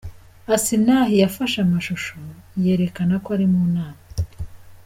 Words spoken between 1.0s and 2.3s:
yafashe amashusho